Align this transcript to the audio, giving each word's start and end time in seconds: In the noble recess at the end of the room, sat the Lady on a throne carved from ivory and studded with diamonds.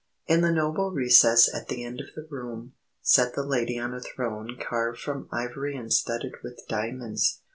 In 0.25 0.41
the 0.41 0.51
noble 0.51 0.89
recess 0.89 1.47
at 1.53 1.67
the 1.67 1.83
end 1.83 1.99
of 2.01 2.07
the 2.15 2.27
room, 2.27 2.73
sat 3.03 3.35
the 3.35 3.45
Lady 3.45 3.77
on 3.77 3.93
a 3.93 4.01
throne 4.01 4.57
carved 4.59 4.97
from 4.99 5.29
ivory 5.31 5.75
and 5.77 5.93
studded 5.93 6.37
with 6.43 6.59
diamonds. 6.67 7.41